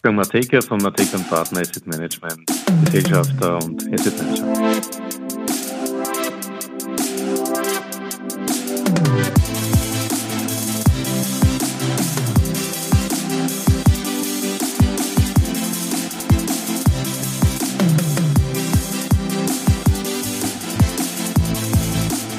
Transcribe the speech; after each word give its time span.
Wolfgang 0.00 0.16
Mateka 0.16 0.60
von 0.60 0.78
Mateka 0.78 1.18
Partner 1.28 1.60
Asset 1.60 1.84
Management, 1.88 2.48
Gesellschafter 2.84 3.56
und 3.64 3.82
Asset 3.92 4.16
Manager. 4.22 4.46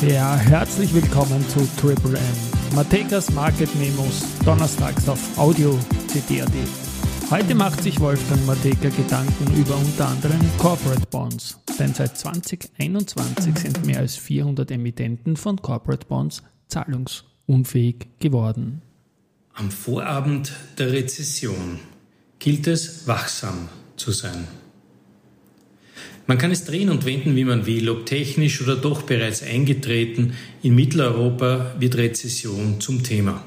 Ja, 0.07 0.36
herzlich 0.38 0.94
willkommen 0.94 1.46
zu 1.50 1.60
Triple 1.76 2.18
M. 2.18 2.23
Matekas 2.73 3.30
Market 3.32 3.70
Memos, 3.76 4.23
donnerstags 4.46 5.10
auf 5.10 5.20
Audio 5.38 5.78
CD.at. 6.07 6.89
Heute 7.32 7.54
macht 7.54 7.84
sich 7.84 8.00
Wolfgang 8.00 8.43
Mateka 8.48 8.89
Gedanken 8.89 9.56
über 9.56 9.78
unter 9.78 10.07
anderem 10.07 10.39
Corporate 10.57 11.06
Bonds, 11.11 11.60
denn 11.78 11.93
seit 11.93 12.18
2021 12.18 13.56
sind 13.56 13.86
mehr 13.86 14.00
als 14.00 14.15
400 14.15 14.71
Emittenten 14.71 15.37
von 15.37 15.61
Corporate 15.61 16.07
Bonds 16.07 16.42
zahlungsunfähig 16.70 18.07
geworden. 18.20 18.82
Am 19.54 19.70
Vorabend 19.70 20.54
der 20.79 20.92
Rezession 20.92 21.79
gilt 22.39 22.65
es, 22.65 23.06
wachsam 23.06 23.70
zu 23.96 24.11
sein. 24.11 24.48
Man 26.25 26.39
kann 26.39 26.50
es 26.50 26.65
drehen 26.65 26.89
und 26.89 27.06
wenden, 27.06 27.36
wie 27.36 27.46
man 27.46 27.68
will, 27.68 27.89
ob 27.89 28.07
technisch 28.07 28.59
oder 28.59 28.75
doch 28.75 29.04
bereits 29.04 29.43
eingetreten. 29.43 30.34
In 30.64 30.73
Mitteleuropa 30.73 31.75
wird 31.78 31.96
Rezession 31.96 32.81
zum 32.81 33.03
Thema. 33.03 33.44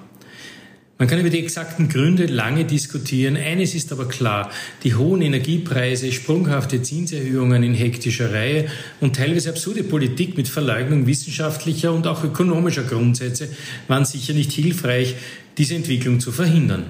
Man 1.02 1.08
kann 1.08 1.18
über 1.18 1.30
die 1.30 1.40
exakten 1.40 1.88
Gründe 1.88 2.26
lange 2.26 2.64
diskutieren. 2.64 3.36
Eines 3.36 3.74
ist 3.74 3.90
aber 3.90 4.06
klar, 4.06 4.52
die 4.84 4.94
hohen 4.94 5.20
Energiepreise, 5.20 6.12
sprunghafte 6.12 6.80
Zinserhöhungen 6.80 7.64
in 7.64 7.74
hektischer 7.74 8.32
Reihe 8.32 8.66
und 9.00 9.16
teilweise 9.16 9.50
absurde 9.50 9.82
Politik 9.82 10.36
mit 10.36 10.46
Verleugnung 10.46 11.08
wissenschaftlicher 11.08 11.92
und 11.92 12.06
auch 12.06 12.22
ökonomischer 12.22 12.84
Grundsätze 12.84 13.48
waren 13.88 14.04
sicher 14.04 14.32
nicht 14.32 14.52
hilfreich, 14.52 15.16
diese 15.58 15.74
Entwicklung 15.74 16.20
zu 16.20 16.30
verhindern. 16.30 16.84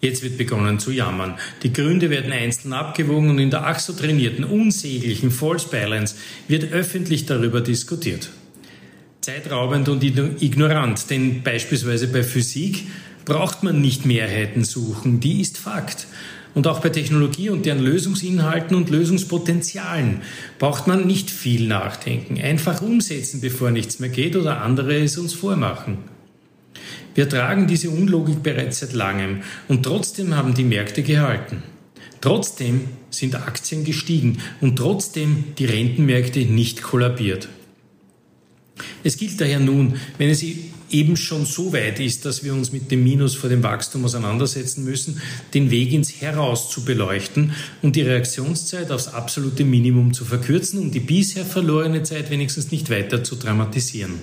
Jetzt 0.00 0.22
wird 0.22 0.38
begonnen 0.38 0.78
zu 0.78 0.92
jammern. 0.92 1.34
Die 1.64 1.72
Gründe 1.72 2.10
werden 2.10 2.30
einzeln 2.30 2.72
abgewogen 2.72 3.30
und 3.30 3.40
in 3.40 3.50
der 3.50 3.66
ach 3.66 3.80
so 3.80 3.92
trainierten, 3.92 4.44
unsäglichen 4.44 5.32
False 5.32 5.66
Balance 5.68 6.14
wird 6.46 6.72
öffentlich 6.72 7.26
darüber 7.26 7.60
diskutiert. 7.60 8.30
Zeitraubend 9.20 9.90
und 9.90 10.02
ignorant, 10.02 11.10
denn 11.10 11.42
beispielsweise 11.42 12.08
bei 12.08 12.22
Physik 12.22 12.86
braucht 13.24 13.62
man 13.62 13.80
nicht 13.80 14.06
Mehrheiten 14.06 14.64
suchen, 14.64 15.20
die 15.20 15.40
ist 15.40 15.58
Fakt. 15.58 16.06
Und 16.54 16.66
auch 16.66 16.80
bei 16.80 16.88
Technologie 16.88 17.50
und 17.50 17.64
deren 17.64 17.78
Lösungsinhalten 17.78 18.76
und 18.76 18.90
Lösungspotenzialen 18.90 20.22
braucht 20.58 20.88
man 20.88 21.06
nicht 21.06 21.30
viel 21.30 21.68
nachdenken. 21.68 22.40
Einfach 22.40 22.82
umsetzen, 22.82 23.40
bevor 23.40 23.70
nichts 23.70 24.00
mehr 24.00 24.08
geht 24.08 24.34
oder 24.34 24.62
andere 24.62 24.98
es 24.98 25.16
uns 25.16 25.32
vormachen. 25.32 25.98
Wir 27.14 27.28
tragen 27.28 27.66
diese 27.66 27.90
Unlogik 27.90 28.42
bereits 28.42 28.80
seit 28.80 28.92
langem 28.92 29.42
und 29.68 29.84
trotzdem 29.84 30.36
haben 30.36 30.54
die 30.54 30.64
Märkte 30.64 31.02
gehalten. 31.02 31.62
Trotzdem 32.20 32.82
sind 33.10 33.34
Aktien 33.34 33.84
gestiegen 33.84 34.38
und 34.60 34.76
trotzdem 34.76 35.44
die 35.58 35.64
Rentenmärkte 35.64 36.40
nicht 36.40 36.82
kollabiert. 36.82 37.48
Es 39.02 39.16
gilt 39.16 39.40
daher 39.40 39.60
nun, 39.60 39.94
wenn 40.18 40.30
es 40.30 40.42
eben 40.90 41.16
schon 41.16 41.46
so 41.46 41.72
weit 41.72 42.00
ist, 42.00 42.24
dass 42.24 42.44
wir 42.44 42.52
uns 42.52 42.72
mit 42.72 42.90
dem 42.90 43.02
Minus 43.02 43.34
vor 43.34 43.48
dem 43.48 43.62
Wachstum 43.62 44.04
auseinandersetzen 44.04 44.84
müssen, 44.84 45.20
den 45.54 45.70
Weg 45.70 45.92
ins 45.92 46.20
Heraus 46.20 46.70
zu 46.70 46.84
beleuchten 46.84 47.52
und 47.82 47.96
die 47.96 48.02
Reaktionszeit 48.02 48.90
aufs 48.90 49.08
absolute 49.08 49.64
Minimum 49.64 50.12
zu 50.12 50.24
verkürzen, 50.24 50.80
um 50.80 50.90
die 50.90 51.00
bisher 51.00 51.44
verlorene 51.44 52.02
Zeit 52.02 52.30
wenigstens 52.30 52.70
nicht 52.70 52.90
weiter 52.90 53.24
zu 53.24 53.36
dramatisieren. 53.36 54.14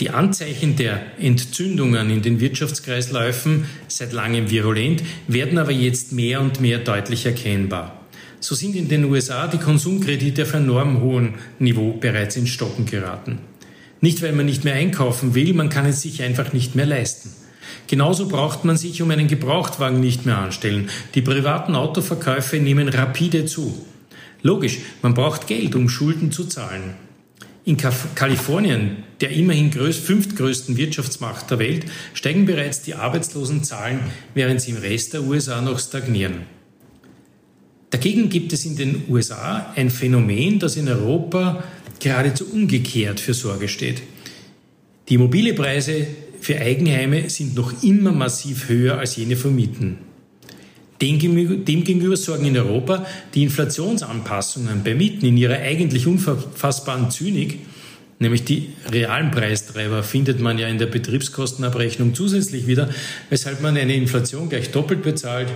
Die 0.00 0.10
Anzeichen 0.10 0.76
der 0.76 1.00
Entzündungen 1.18 2.08
in 2.10 2.22
den 2.22 2.38
Wirtschaftskreisläufen, 2.38 3.64
seit 3.88 4.12
langem 4.12 4.48
virulent, 4.48 5.02
werden 5.26 5.58
aber 5.58 5.72
jetzt 5.72 6.12
mehr 6.12 6.40
und 6.40 6.60
mehr 6.60 6.78
deutlich 6.78 7.26
erkennbar. 7.26 7.97
So 8.40 8.54
sind 8.54 8.76
in 8.76 8.88
den 8.88 9.04
USA 9.04 9.48
die 9.48 9.58
Konsumkredite 9.58 10.42
auf 10.42 10.54
enorm 10.54 11.00
hohem 11.00 11.34
Niveau 11.58 11.92
bereits 11.92 12.36
ins 12.36 12.50
Stocken 12.50 12.86
geraten. 12.86 13.38
Nicht, 14.00 14.22
weil 14.22 14.32
man 14.32 14.46
nicht 14.46 14.64
mehr 14.64 14.74
einkaufen 14.74 15.34
will, 15.34 15.54
man 15.54 15.70
kann 15.70 15.86
es 15.86 16.02
sich 16.02 16.22
einfach 16.22 16.52
nicht 16.52 16.76
mehr 16.76 16.86
leisten. 16.86 17.32
Genauso 17.88 18.28
braucht 18.28 18.64
man 18.64 18.76
sich 18.76 19.02
um 19.02 19.10
einen 19.10 19.28
Gebrauchtwagen 19.28 20.00
nicht 20.00 20.24
mehr 20.24 20.38
anstellen. 20.38 20.88
Die 21.14 21.22
privaten 21.22 21.74
Autoverkäufe 21.74 22.58
nehmen 22.58 22.88
rapide 22.88 23.44
zu. 23.46 23.84
Logisch, 24.42 24.78
man 25.02 25.14
braucht 25.14 25.48
Geld, 25.48 25.74
um 25.74 25.88
Schulden 25.88 26.30
zu 26.30 26.44
zahlen. 26.44 26.94
In 27.64 27.76
Kalifornien, 27.76 29.02
der 29.20 29.30
immerhin 29.30 29.72
fünftgrößten 29.72 30.76
Wirtschaftsmacht 30.76 31.50
der 31.50 31.58
Welt, 31.58 31.86
steigen 32.14 32.46
bereits 32.46 32.82
die 32.82 32.94
Arbeitslosenzahlen, 32.94 34.00
während 34.34 34.60
sie 34.60 34.70
im 34.70 34.78
Rest 34.78 35.12
der 35.12 35.24
USA 35.24 35.60
noch 35.60 35.78
stagnieren. 35.78 36.57
Dagegen 37.90 38.28
gibt 38.28 38.52
es 38.52 38.66
in 38.66 38.76
den 38.76 39.04
USA 39.08 39.72
ein 39.74 39.90
Phänomen, 39.90 40.58
das 40.58 40.76
in 40.76 40.88
Europa 40.88 41.64
geradezu 42.00 42.46
umgekehrt 42.52 43.18
für 43.18 43.34
Sorge 43.34 43.68
steht. 43.68 44.02
Die 45.08 45.14
Immobilienpreise 45.14 46.06
für 46.40 46.58
Eigenheime 46.58 47.30
sind 47.30 47.54
noch 47.54 47.82
immer 47.82 48.12
massiv 48.12 48.68
höher 48.68 48.98
als 48.98 49.16
jene 49.16 49.36
für 49.36 49.48
Mieten. 49.48 49.98
Demgegenüber 51.00 52.16
sorgen 52.16 52.46
in 52.46 52.58
Europa 52.58 53.06
die 53.34 53.44
Inflationsanpassungen 53.44 54.82
bei 54.82 54.94
Mieten 54.94 55.26
in 55.26 55.36
ihrer 55.36 55.58
eigentlich 55.58 56.06
unfassbaren 56.06 57.10
Zynik, 57.10 57.60
nämlich 58.18 58.44
die 58.44 58.70
realen 58.90 59.30
Preistreiber, 59.30 60.02
findet 60.02 60.40
man 60.40 60.58
ja 60.58 60.66
in 60.66 60.78
der 60.78 60.86
Betriebskostenabrechnung 60.86 62.14
zusätzlich 62.14 62.66
wieder, 62.66 62.90
weshalb 63.30 63.62
man 63.62 63.76
eine 63.76 63.94
Inflation 63.94 64.48
gleich 64.48 64.72
doppelt 64.72 65.02
bezahlt. 65.02 65.48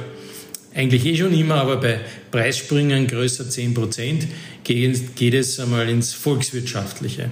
Eigentlich 0.74 1.04
eh 1.04 1.16
schon 1.16 1.38
immer, 1.38 1.56
aber 1.56 1.76
bei 1.76 2.00
Preissprüngen 2.30 3.06
größer 3.06 3.48
10 3.48 3.74
Prozent 3.74 4.26
geht 4.64 5.34
es 5.34 5.60
einmal 5.60 5.88
ins 5.88 6.14
Volkswirtschaftliche. 6.14 7.30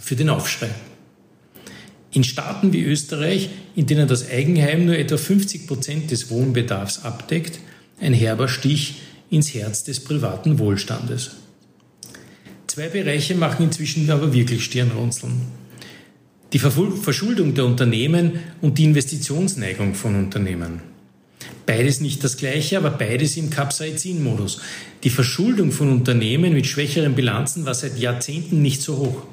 Für 0.00 0.16
den 0.16 0.30
Aufschrei. 0.30 0.70
In 2.12 2.24
Staaten 2.24 2.72
wie 2.72 2.84
Österreich, 2.84 3.50
in 3.76 3.86
denen 3.86 4.08
das 4.08 4.30
Eigenheim 4.30 4.86
nur 4.86 4.96
etwa 4.96 5.18
50 5.18 5.66
Prozent 5.66 6.10
des 6.10 6.30
Wohnbedarfs 6.30 7.04
abdeckt, 7.04 7.60
ein 8.00 8.14
herber 8.14 8.48
Stich 8.48 9.02
ins 9.30 9.52
Herz 9.52 9.84
des 9.84 10.00
privaten 10.00 10.58
Wohlstandes. 10.58 11.32
Zwei 12.66 12.88
Bereiche 12.88 13.34
machen 13.34 13.66
inzwischen 13.66 14.08
aber 14.10 14.32
wirklich 14.32 14.64
Stirnrunzeln. 14.64 15.32
Die 16.54 16.58
Verschuldung 16.58 17.54
der 17.54 17.66
Unternehmen 17.66 18.40
und 18.62 18.78
die 18.78 18.84
Investitionsneigung 18.84 19.94
von 19.94 20.14
Unternehmen. 20.14 20.80
Beides 21.68 22.00
nicht 22.00 22.24
das 22.24 22.38
gleiche, 22.38 22.78
aber 22.78 22.88
beides 22.88 23.36
im 23.36 23.50
Capsaicin-Modus. 23.50 24.62
Die 25.04 25.10
Verschuldung 25.10 25.70
von 25.70 25.92
Unternehmen 25.92 26.54
mit 26.54 26.66
schwächeren 26.66 27.14
Bilanzen 27.14 27.66
war 27.66 27.74
seit 27.74 27.98
Jahrzehnten 27.98 28.62
nicht 28.62 28.80
so 28.80 28.96
hoch. 28.96 29.24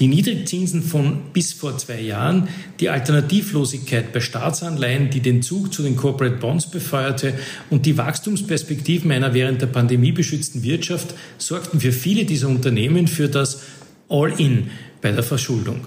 Die 0.00 0.08
Niedrigzinsen 0.08 0.82
von 0.82 1.20
bis 1.32 1.52
vor 1.52 1.78
zwei 1.78 2.00
Jahren, 2.00 2.48
die 2.80 2.88
Alternativlosigkeit 2.88 4.12
bei 4.12 4.18
Staatsanleihen, 4.18 5.10
die 5.10 5.20
den 5.20 5.40
Zug 5.40 5.72
zu 5.72 5.84
den 5.84 5.94
Corporate 5.94 6.38
Bonds 6.38 6.68
befeuerte 6.68 7.34
und 7.70 7.86
die 7.86 7.96
Wachstumsperspektiven 7.96 9.12
einer 9.12 9.32
während 9.32 9.62
der 9.62 9.68
Pandemie 9.68 10.10
beschützten 10.10 10.64
Wirtschaft 10.64 11.14
sorgten 11.38 11.78
für 11.78 11.92
viele 11.92 12.24
dieser 12.24 12.48
Unternehmen 12.48 13.06
für 13.06 13.28
das 13.28 13.62
All-in 14.08 14.70
bei 15.00 15.12
der 15.12 15.22
Verschuldung. 15.22 15.86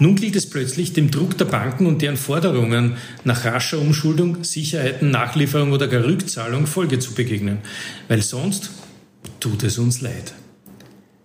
Nun 0.00 0.16
gilt 0.16 0.34
es 0.34 0.48
plötzlich, 0.48 0.94
dem 0.94 1.10
Druck 1.10 1.36
der 1.36 1.44
Banken 1.44 1.84
und 1.84 2.00
deren 2.00 2.16
Forderungen 2.16 2.96
nach 3.24 3.44
rascher 3.44 3.78
Umschuldung, 3.78 4.44
Sicherheiten, 4.44 5.10
Nachlieferung 5.10 5.72
oder 5.72 5.88
gar 5.88 6.02
Rückzahlung 6.02 6.66
Folge 6.66 6.98
zu 6.98 7.12
begegnen, 7.12 7.58
weil 8.08 8.22
sonst 8.22 8.70
tut 9.40 9.62
es 9.62 9.76
uns 9.76 10.00
leid. 10.00 10.32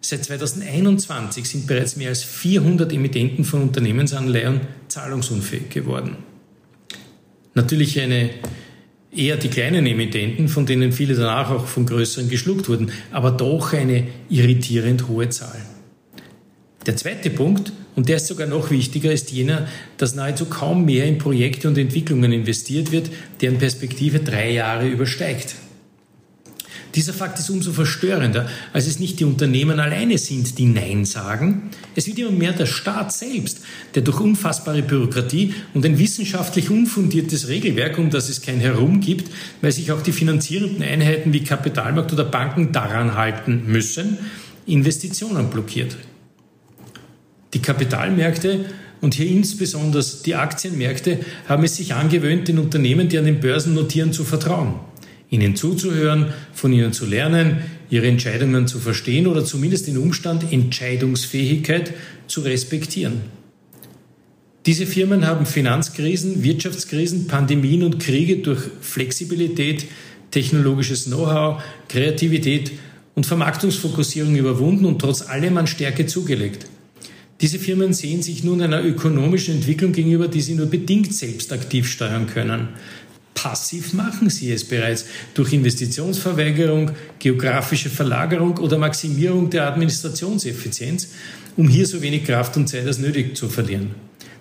Seit 0.01 0.25
2021 0.25 1.45
sind 1.45 1.68
bereits 1.68 1.95
mehr 1.95 2.10
als 2.10 2.24
400 2.24 2.92
Emittenten 2.92 3.45
von 3.45 3.62
Unternehmensanleihen 3.62 4.60
zahlungsunfähig 4.89 5.69
geworden. 5.69 6.18
Natürlich 7.54 7.98
eine 8.01 8.30
eher 9.10 9.38
die 9.38 9.48
kleinen 9.48 9.86
Emittenten, 9.86 10.50
von 10.50 10.66
denen 10.66 10.92
viele 10.92 11.16
danach 11.16 11.50
auch 11.50 11.66
von 11.66 11.86
größeren 11.86 12.28
geschluckt 12.28 12.68
wurden, 12.68 12.92
aber 13.12 13.31
doch 13.31 13.71
eine 13.71 14.06
irritierend 14.30 15.07
hohe 15.07 15.30
Zahl. 15.30 15.62
Der 16.86 16.98
zweite 16.98 17.30
Punkt, 17.30 17.71
und 17.95 18.09
der 18.09 18.18
ist 18.18 18.27
sogar 18.27 18.47
noch 18.47 18.71
wichtiger, 18.71 19.12
ist 19.12 19.31
jener, 19.31 19.68
dass 19.97 20.15
nahezu 20.15 20.45
kaum 20.45 20.86
mehr 20.86 21.06
in 21.06 21.18
Projekte 21.18 21.68
und 21.68 21.77
Entwicklungen 21.77 22.31
investiert 22.31 22.92
wird, 22.92 23.09
deren 23.42 23.57
Perspektive 23.57 24.19
drei 24.19 24.51
Jahre 24.51 24.88
übersteigt. 24.88 25.56
Dieser 26.95 27.12
Fakt 27.12 27.39
ist 27.39 27.50
umso 27.50 27.74
verstörender, 27.74 28.47
als 28.71 28.88
es 28.88 29.00
nicht 29.00 29.19
die 29.19 29.25
Unternehmen 29.25 29.81
alleine 29.81 30.18
sind, 30.18 30.57
die 30.57 30.65
Nein 30.65 31.03
sagen. 31.03 31.69
Es 31.94 32.07
wird 32.07 32.19
immer 32.19 32.31
mehr 32.31 32.53
der 32.53 32.68
Staat 32.68 33.12
selbst, 33.12 33.59
der 33.95 34.01
durch 34.01 34.21
unfassbare 34.21 34.81
Bürokratie 34.81 35.53
und 35.74 35.86
ein 35.86 36.00
wissenschaftlich 36.00 36.69
unfundiertes 36.69 37.50
Regelwerk, 37.50 37.97
um 37.97 38.12
das 38.12 38.30
es 38.30 38.42
kein 38.42 38.62
Herum 38.62 39.01
gibt, 39.01 39.30
weil 39.62 39.74
sich 39.74 39.92
auch 39.92 40.01
die 40.01 40.13
finanzierenden 40.13 40.83
Einheiten 40.83 41.33
wie 41.33 41.44
Kapitalmarkt 41.44 42.13
oder 42.13 42.24
Banken 42.24 42.71
daran 42.71 43.15
halten 43.15 43.63
müssen, 43.68 44.18
Investitionen 44.65 45.50
blockiert. 45.50 45.97
Die 47.56 47.62
Kapitalmärkte 47.62 48.66
und 49.00 49.16
hier 49.16 49.28
insbesondere 49.28 50.04
die 50.25 50.36
Aktienmärkte 50.36 51.19
haben 51.48 51.63
es 51.63 51.78
sich 51.78 51.94
angewöhnt, 51.94 52.50
den 52.50 52.60
Unternehmen, 52.60 53.07
die 53.07 53.18
an 53.18 53.24
den 53.24 53.40
Börsen 53.40 53.74
notieren, 53.74 54.12
zu 54.12 54.25
vertrauen. 54.25 54.75
Ihnen 55.30 55.56
zuzuhören, 55.56 56.34
von 56.54 56.74
ihnen 56.74 56.92
zu 56.92 57.06
lernen, 57.06 57.60
ihre 57.90 58.07
Entscheidungen 58.07 58.68
zu 58.68 58.78
verstehen 58.80 59.25
oder 59.25 59.46
zumindest 59.46 59.88
den 59.88 59.98
Umstand 59.98 60.52
Entscheidungsfähigkeit 60.52 61.94
zu 62.28 62.42
respektieren. 62.42 63.22
Diese 64.66 64.86
Firmen 64.86 65.25
haben 65.25 65.46
Finanzkrisen, 65.46 66.44
Wirtschaftskrisen, 66.44 67.28
Pandemien 67.28 67.84
und 67.84 68.00
Kriege 68.00 68.38
durch 68.38 68.60
Flexibilität, 68.81 69.86
technologisches 70.31 71.06
Know-how, 71.06 71.63
Kreativität 71.88 72.74
und 73.13 73.25
Vermarktungsfokussierung 73.25 74.36
überwunden 74.36 74.86
und 74.86 75.00
trotz 75.00 75.22
allem 75.22 75.57
an 75.57 75.68
Stärke 75.68 76.06
zugelegt. 76.06 76.66
Diese 77.41 77.59
Firmen 77.59 77.93
sehen 77.93 78.21
sich 78.21 78.43
nun 78.43 78.61
einer 78.61 78.83
ökonomischen 78.83 79.55
Entwicklung 79.55 79.91
gegenüber, 79.91 80.27
die 80.27 80.41
sie 80.41 80.55
nur 80.55 80.67
bedingt 80.67 81.13
selbst 81.13 81.51
aktiv 81.51 81.89
steuern 81.89 82.27
können. 82.27 82.69
Passiv 83.33 83.93
machen 83.93 84.29
sie 84.29 84.51
es 84.53 84.63
bereits 84.63 85.05
durch 85.33 85.51
Investitionsverweigerung, 85.51 86.91
geografische 87.19 87.89
Verlagerung 87.89 88.57
oder 88.59 88.77
Maximierung 88.77 89.49
der 89.49 89.67
Administrationseffizienz, 89.67 91.09
um 91.57 91.67
hier 91.67 91.85
so 91.85 92.01
wenig 92.01 92.23
Kraft 92.23 92.55
und 92.55 92.67
Zeit 92.67 92.87
als 92.87 92.99
nötig 92.99 93.35
zu 93.35 93.49
verlieren. 93.49 93.91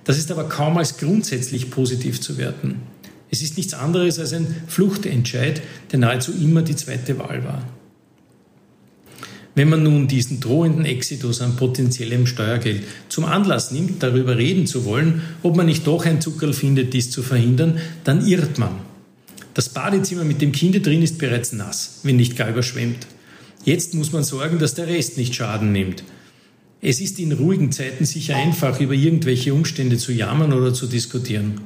Das 0.04 0.16
ist 0.16 0.30
aber 0.30 0.48
kaum 0.48 0.78
als 0.78 0.96
grundsätzlich 0.96 1.70
positiv 1.70 2.20
zu 2.20 2.38
werten. 2.38 2.82
Es 3.30 3.42
ist 3.42 3.56
nichts 3.56 3.74
anderes 3.74 4.20
als 4.20 4.32
ein 4.32 4.54
Fluchtentscheid, 4.68 5.60
der 5.90 5.98
nahezu 5.98 6.32
immer 6.32 6.62
die 6.62 6.76
zweite 6.76 7.18
Wahl 7.18 7.42
war. 7.44 7.66
Wenn 9.54 9.68
man 9.68 9.84
nun 9.84 10.08
diesen 10.08 10.40
drohenden 10.40 10.84
Exitus 10.84 11.40
an 11.40 11.56
potenziellem 11.56 12.26
Steuergeld 12.26 12.82
zum 13.08 13.24
Anlass 13.24 13.70
nimmt, 13.70 14.02
darüber 14.02 14.36
reden 14.36 14.66
zu 14.66 14.84
wollen, 14.84 15.22
ob 15.42 15.56
man 15.56 15.66
nicht 15.66 15.86
doch 15.86 16.04
ein 16.06 16.20
Zuckerl 16.20 16.52
findet, 16.52 16.92
dies 16.92 17.10
zu 17.10 17.22
verhindern, 17.22 17.78
dann 18.02 18.26
irrt 18.26 18.58
man. 18.58 18.80
Das 19.54 19.68
Badezimmer 19.68 20.24
mit 20.24 20.42
dem 20.42 20.50
Kind 20.50 20.84
drin 20.84 21.02
ist 21.02 21.18
bereits 21.18 21.52
nass, 21.52 22.00
wenn 22.02 22.16
nicht 22.16 22.36
gar 22.36 22.50
überschwemmt. 22.50 23.06
Jetzt 23.64 23.94
muss 23.94 24.12
man 24.12 24.24
sorgen, 24.24 24.58
dass 24.58 24.74
der 24.74 24.88
Rest 24.88 25.16
nicht 25.16 25.34
Schaden 25.34 25.70
nimmt. 25.70 26.02
Es 26.80 27.00
ist 27.00 27.20
in 27.20 27.32
ruhigen 27.32 27.70
Zeiten 27.70 28.04
sicher 28.04 28.36
einfach, 28.36 28.80
über 28.80 28.92
irgendwelche 28.92 29.54
Umstände 29.54 29.96
zu 29.96 30.12
jammern 30.12 30.52
oder 30.52 30.74
zu 30.74 30.86
diskutieren. 30.86 31.60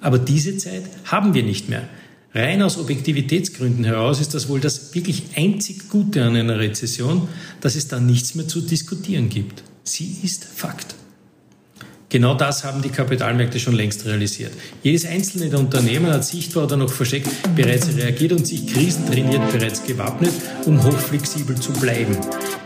Aber 0.00 0.18
diese 0.18 0.56
Zeit 0.56 0.84
haben 1.04 1.34
wir 1.34 1.42
nicht 1.42 1.68
mehr. 1.68 1.88
Rein 2.36 2.60
aus 2.60 2.76
Objektivitätsgründen 2.76 3.82
heraus 3.84 4.20
ist 4.20 4.34
das 4.34 4.50
wohl 4.50 4.60
das 4.60 4.94
wirklich 4.94 5.22
einzig 5.36 5.88
Gute 5.88 6.22
an 6.22 6.36
einer 6.36 6.58
Rezession, 6.58 7.28
dass 7.62 7.76
es 7.76 7.88
da 7.88 7.98
nichts 7.98 8.34
mehr 8.34 8.46
zu 8.46 8.60
diskutieren 8.60 9.30
gibt. 9.30 9.62
Sie 9.84 10.18
ist 10.22 10.44
Fakt. 10.44 10.96
Genau 12.10 12.34
das 12.34 12.62
haben 12.62 12.82
die 12.82 12.90
Kapitalmärkte 12.90 13.58
schon 13.58 13.74
längst 13.74 14.04
realisiert. 14.04 14.52
Jedes 14.82 15.06
einzelne 15.06 15.48
der 15.48 15.60
Unternehmen 15.60 16.12
hat 16.12 16.26
sichtbar 16.26 16.64
oder 16.64 16.76
noch 16.76 16.92
versteckt 16.92 17.28
bereits 17.56 17.88
reagiert 17.96 18.32
und 18.32 18.46
sich 18.46 18.66
krisentrainiert 18.66 19.50
bereits 19.50 19.82
gewappnet, 19.84 20.32
um 20.66 20.84
hochflexibel 20.84 21.56
zu 21.56 21.72
bleiben. 21.72 22.18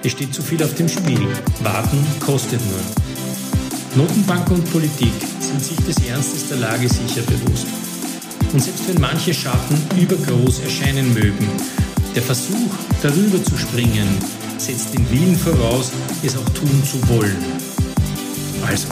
Es 0.02 0.10
steht 0.10 0.34
zu 0.34 0.42
viel 0.42 0.60
auf 0.64 0.74
dem 0.74 0.88
Spiel. 0.88 1.20
Warten 1.62 2.04
kostet 2.18 2.60
nur. 2.66 4.04
Notenbank 4.04 4.50
und 4.50 4.68
Politik 4.72 5.12
sind 5.38 5.62
sich 5.62 5.78
des 5.78 6.04
Ernstes 6.08 6.48
der 6.48 6.58
Lage 6.58 6.88
sicher 6.88 7.22
bewusst 7.22 7.68
und 8.52 8.62
selbst 8.62 8.88
wenn 8.88 9.00
manche 9.00 9.32
Schatten 9.32 9.76
übergroß 9.98 10.60
erscheinen 10.60 11.12
mögen. 11.14 11.48
Der 12.14 12.22
Versuch, 12.22 12.70
darüber 13.02 13.42
zu 13.42 13.56
springen, 13.56 14.08
setzt 14.58 14.94
den 14.94 15.08
Willen 15.10 15.36
voraus, 15.36 15.92
es 16.22 16.36
auch 16.36 16.48
tun 16.50 16.82
zu 16.84 17.08
wollen. 17.08 17.36
Also. 18.66 18.88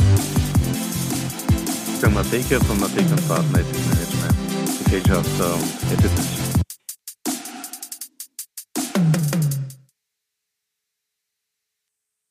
Ich 1.94 2.00
bin 2.00 2.14
Baker, 2.14 2.64
von 2.64 2.78
Baker 2.78 3.22
Partner, 3.26 3.58
Management, 3.58 4.84
Gesellschafter 4.84 5.54
und 5.54 5.92
Editor. 5.92 6.48